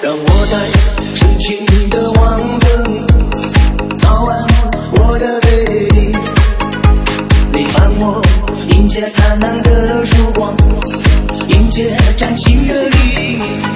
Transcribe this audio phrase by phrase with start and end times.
[0.00, 3.04] 让我再深情的望着你
[3.96, 4.46] 早安
[4.92, 6.16] 我的 baby
[7.52, 8.22] 你伴我
[8.70, 10.54] 迎接灿烂的曙光
[11.48, 13.67] 迎接崭新的黎明。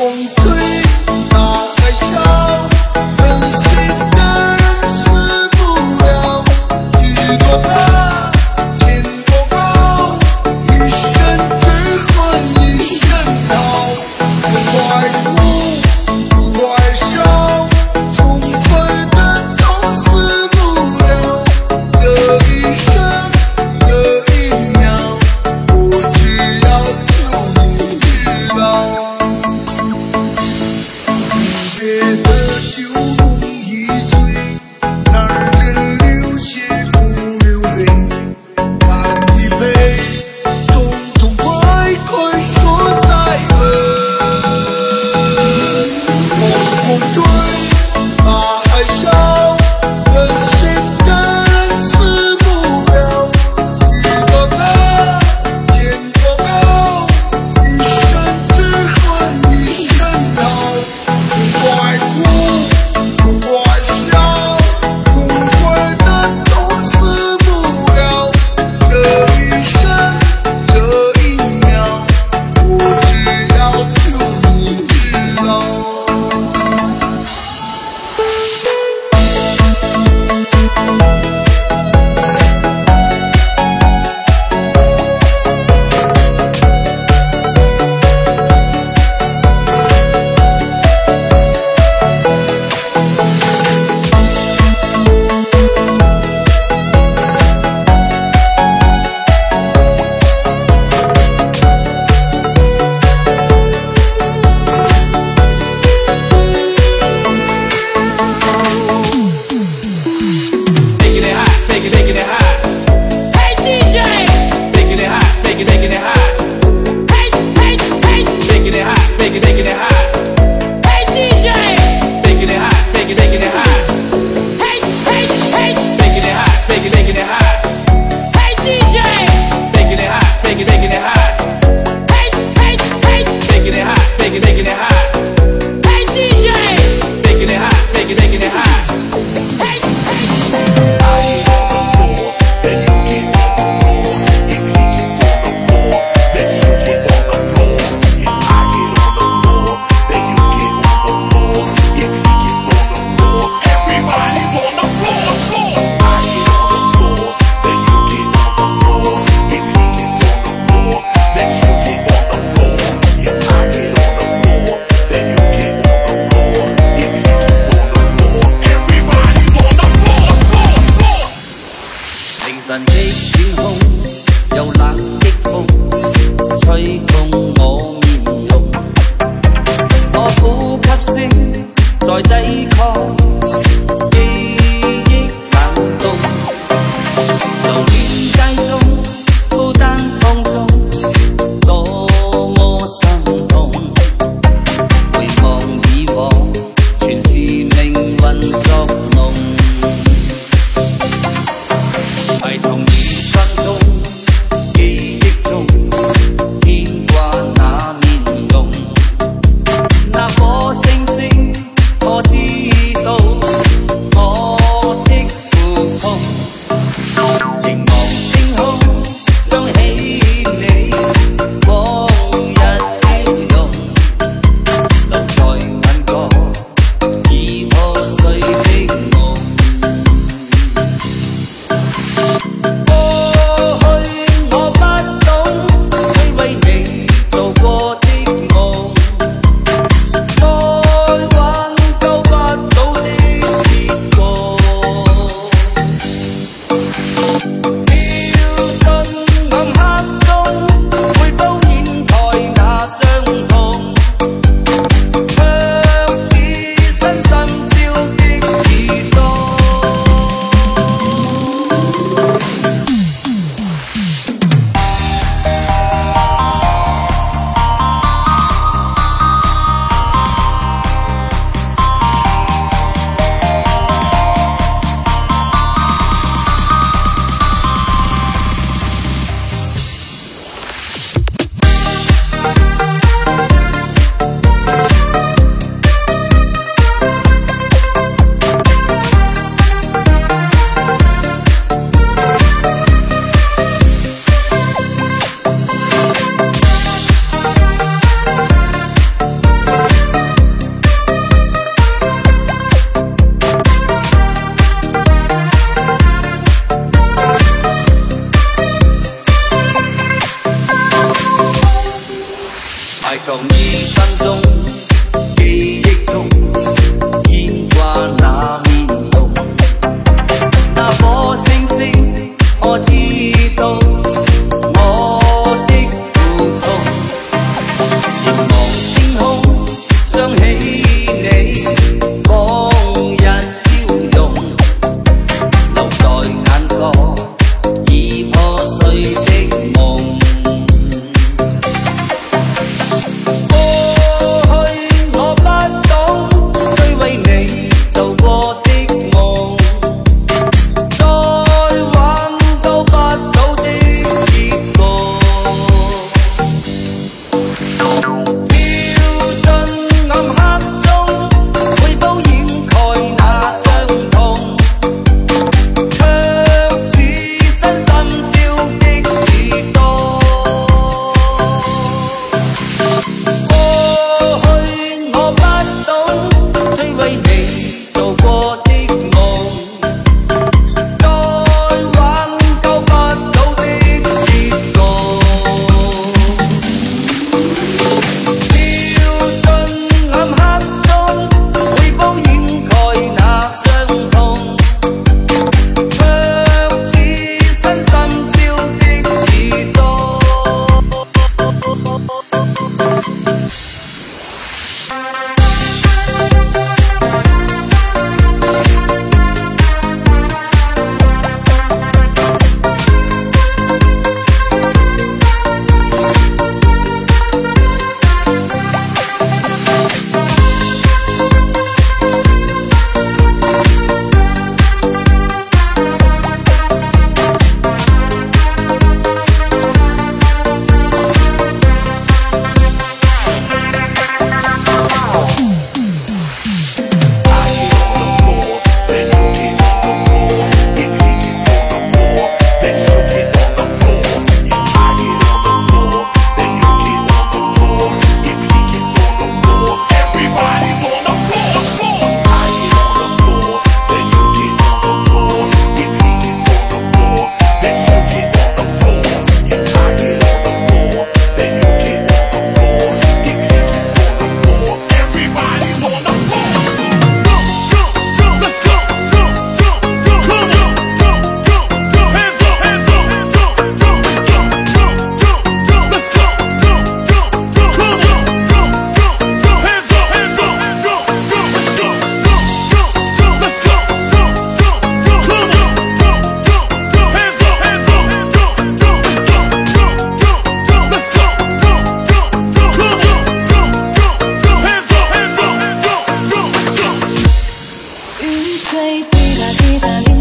[0.00, 0.39] Thank you.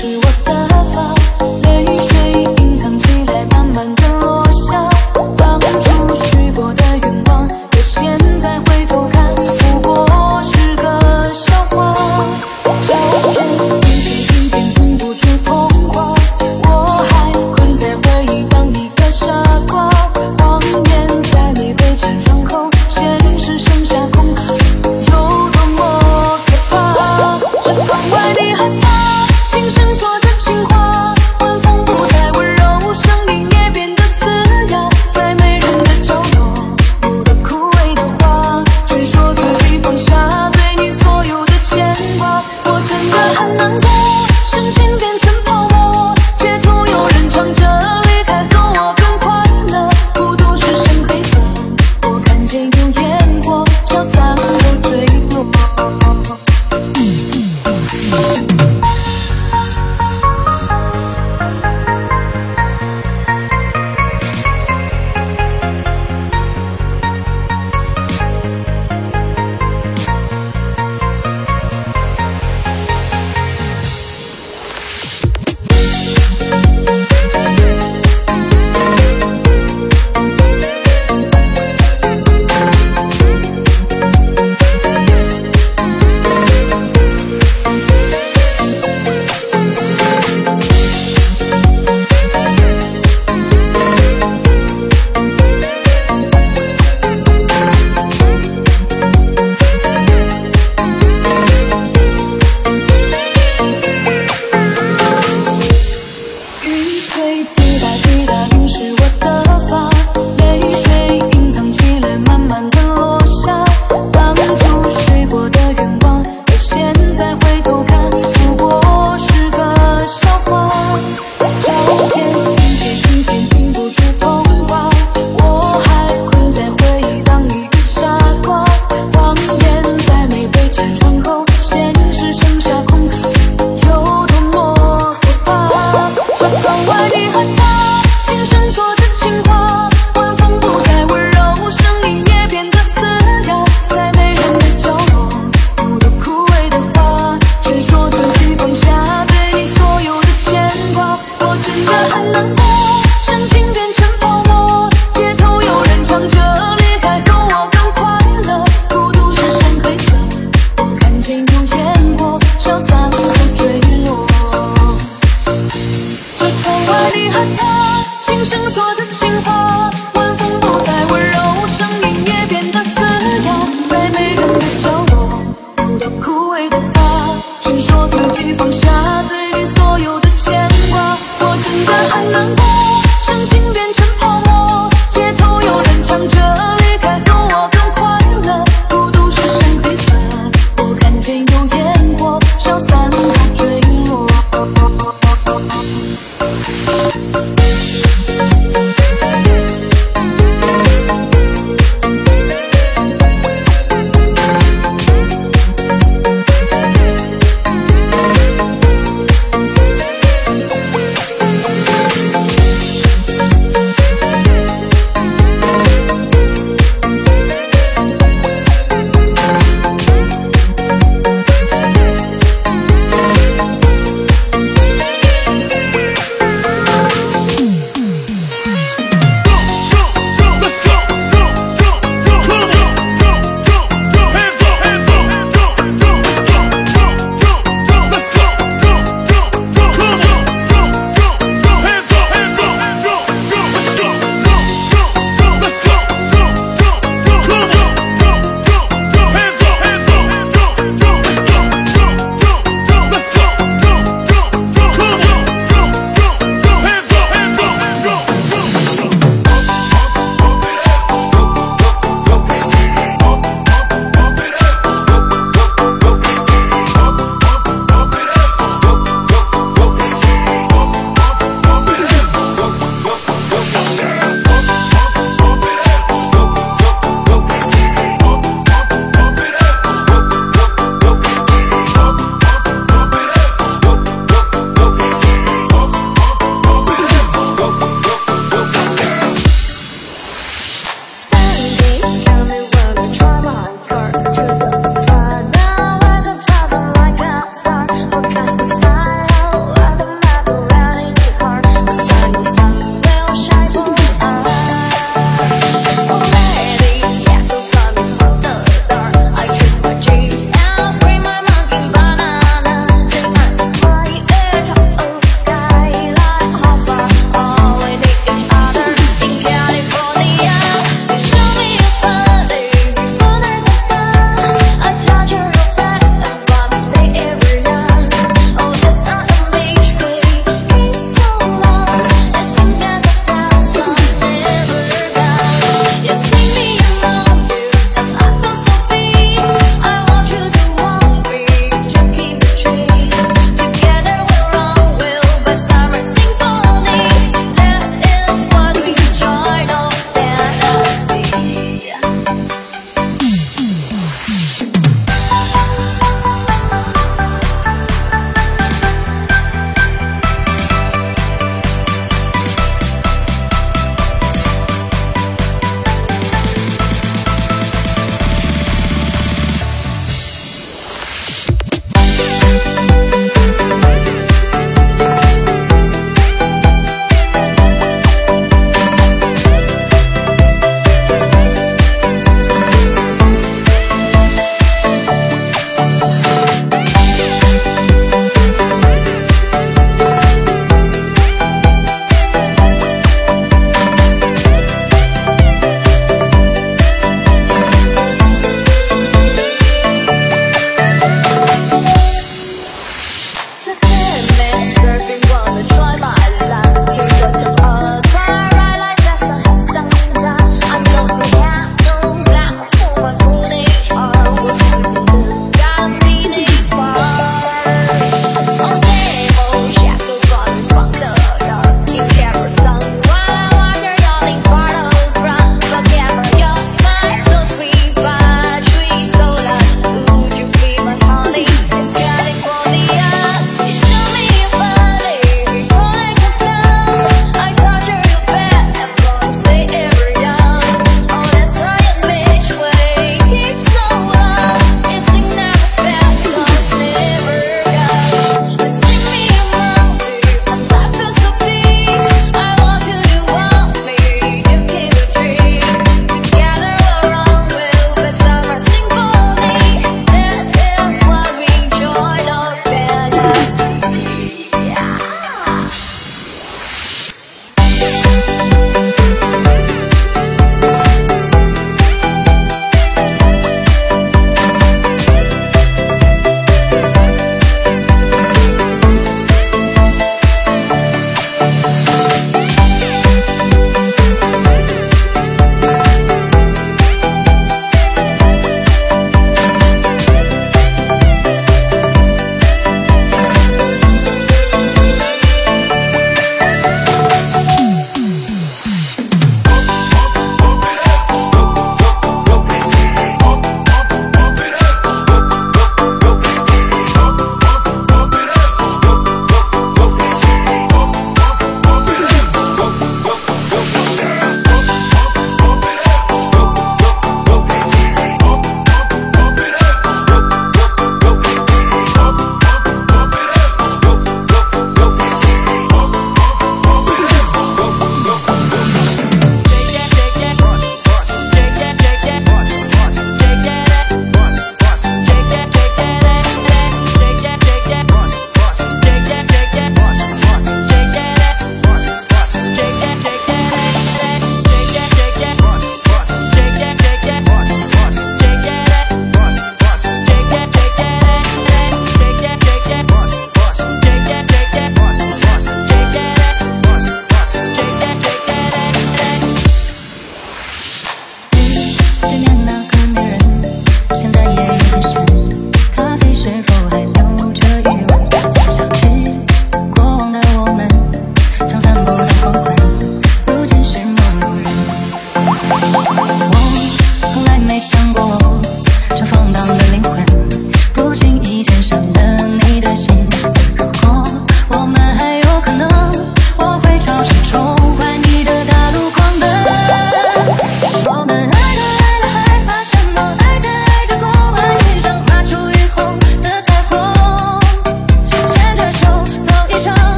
[0.00, 0.59] 是我的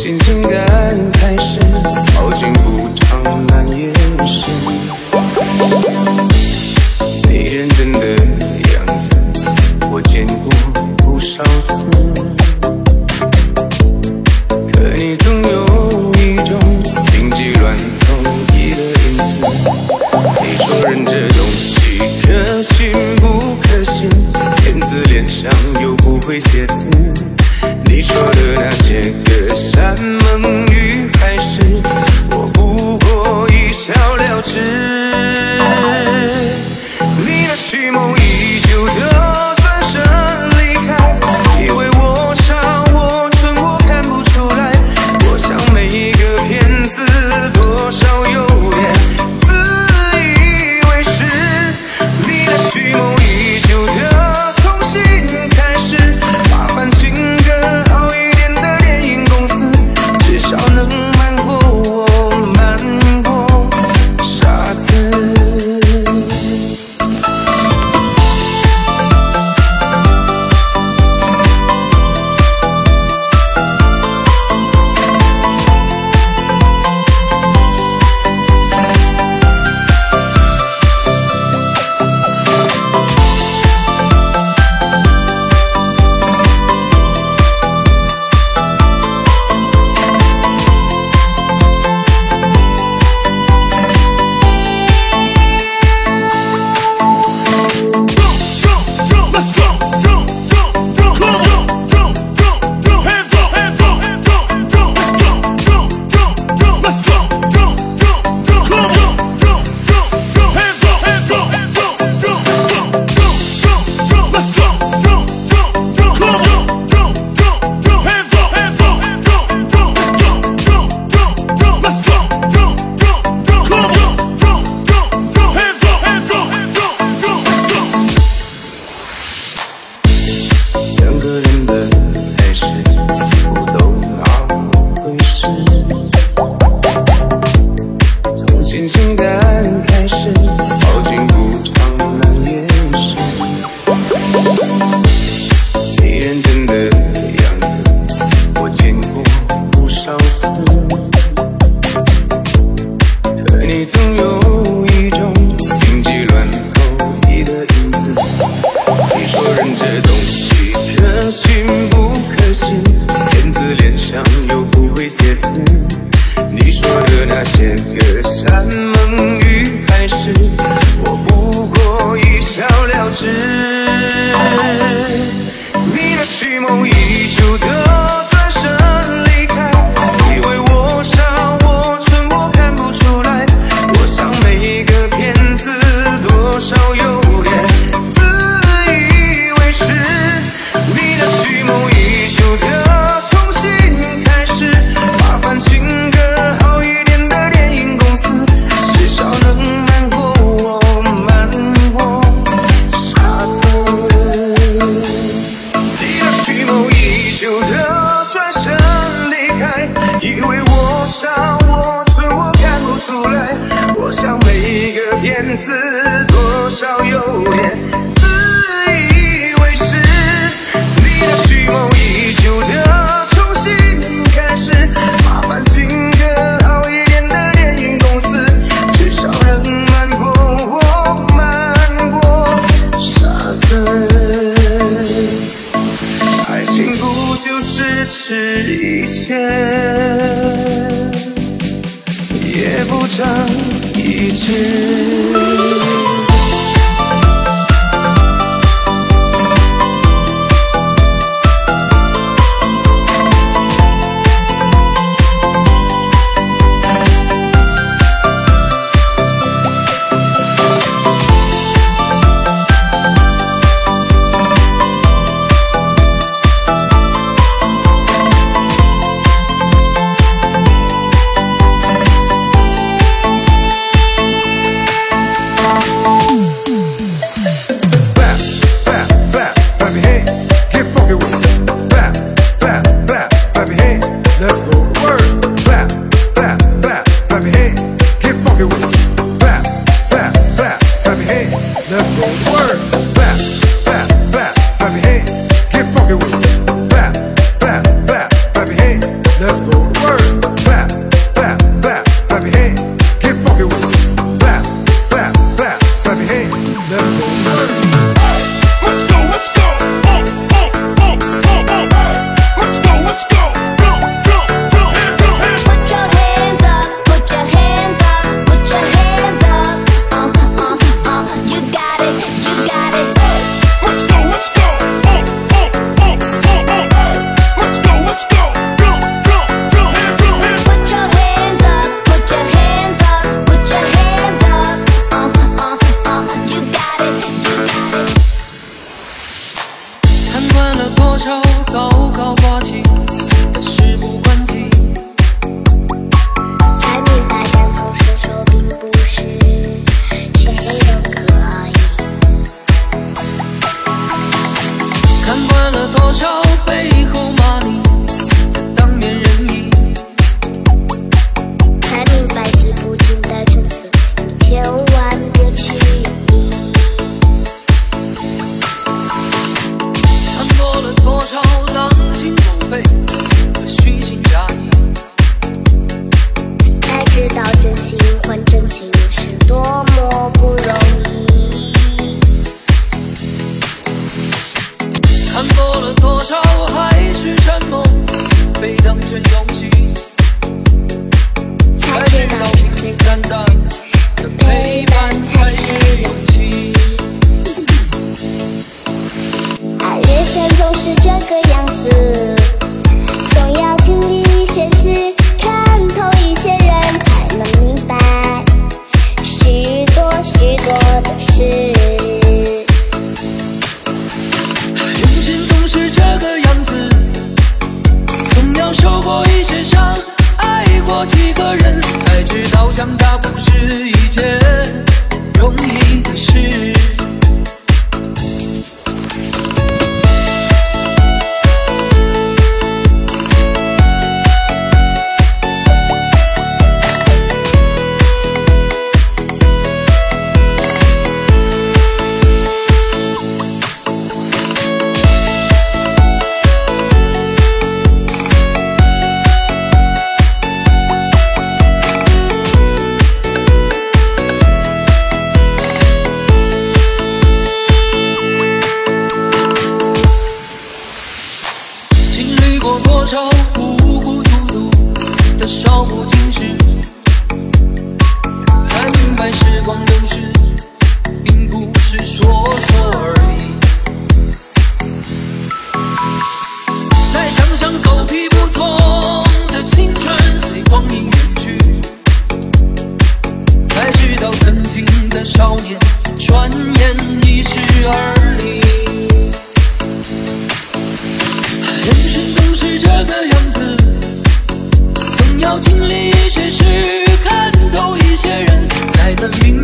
[0.00, 0.69] 멈춘 순간.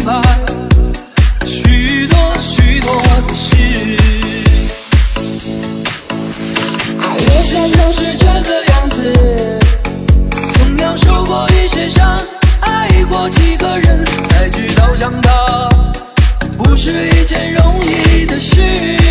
[0.05, 0.20] 白
[1.47, 2.94] 许多许多
[3.26, 3.57] 的事
[7.01, 9.59] 爱的人都是这个样子
[10.55, 12.20] 总要受过一些伤
[12.61, 15.68] 爱过几个人才知道长大
[16.59, 19.05] 不是一件容易的事。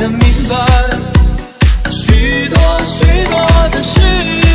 [0.00, 0.56] 能明白
[1.90, 4.49] 许多许多的事。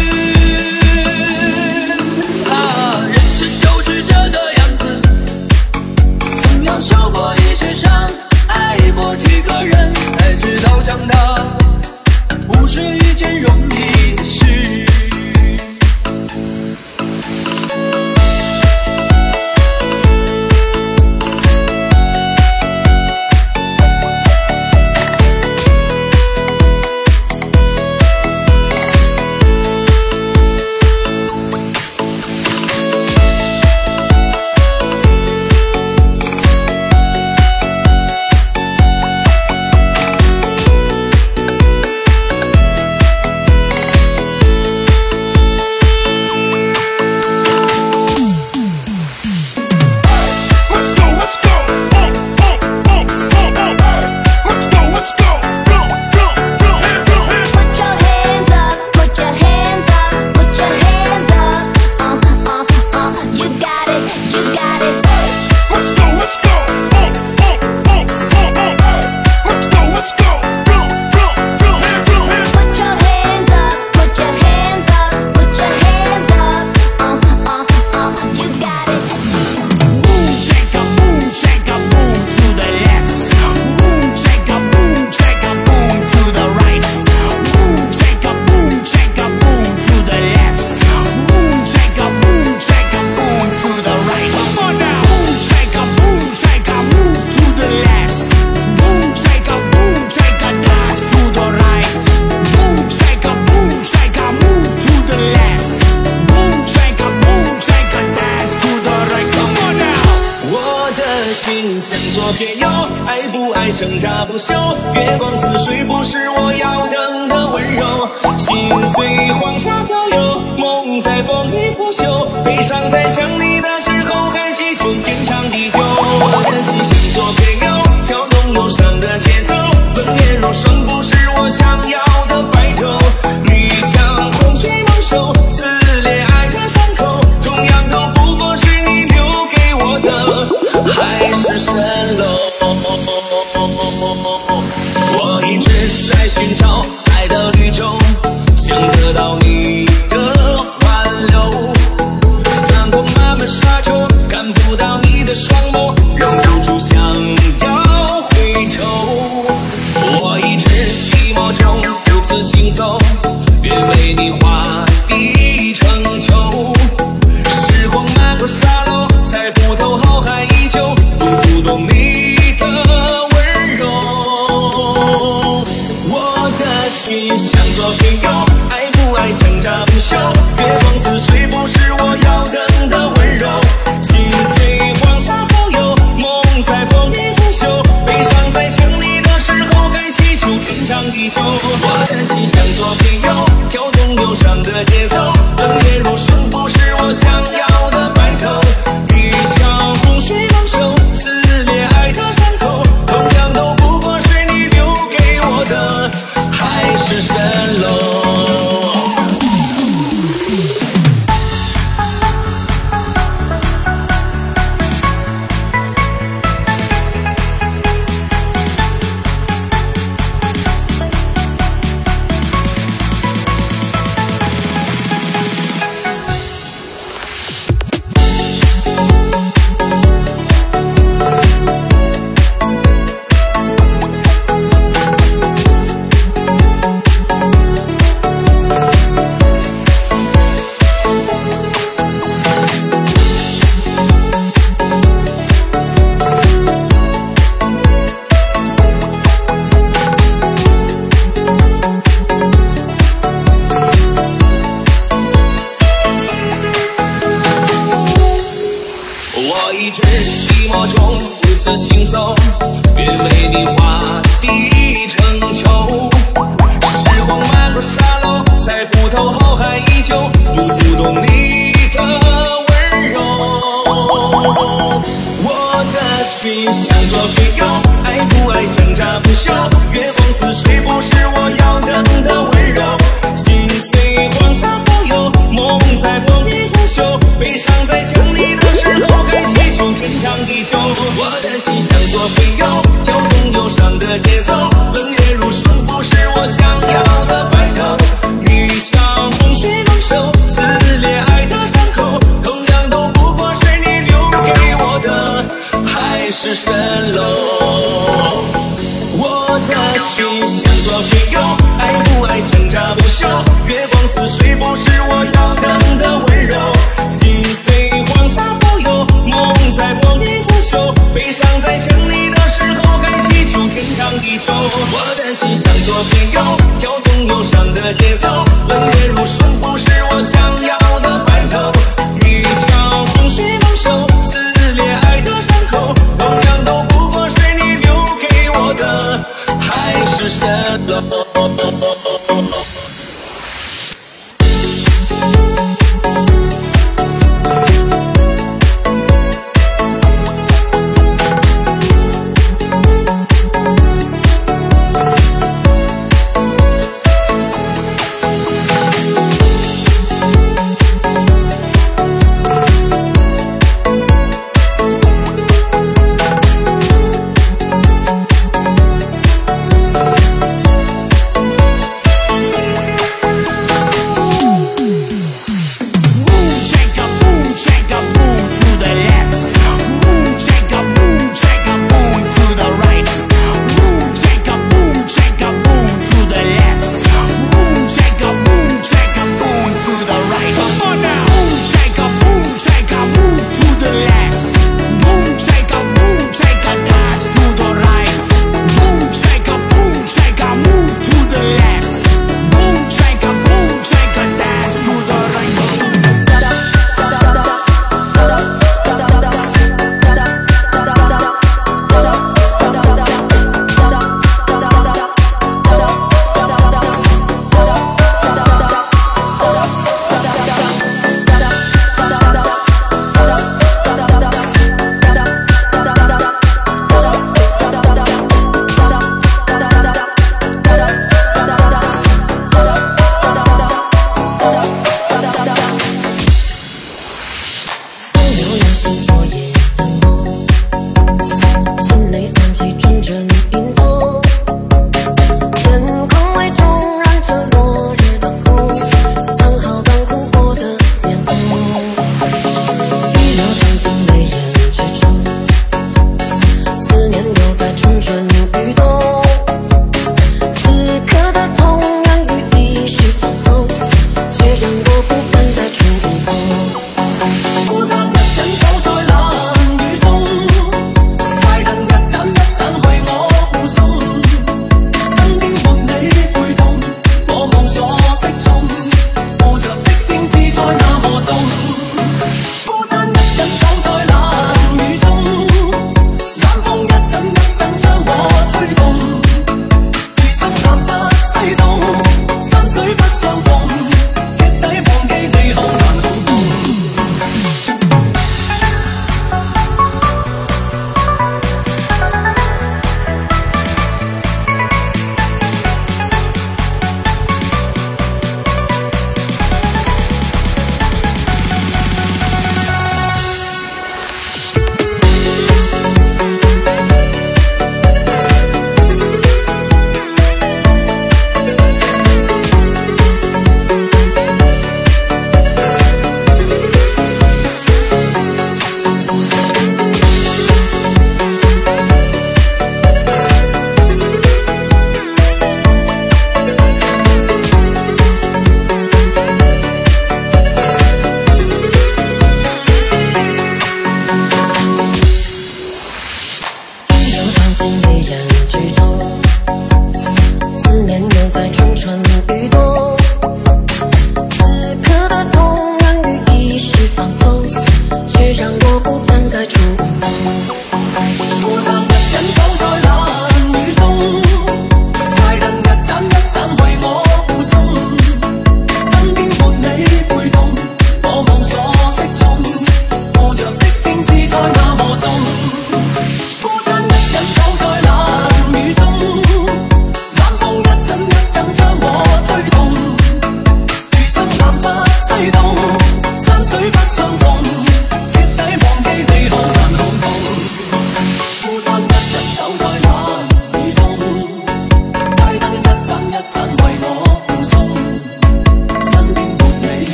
[341.48, 342.05] Oh.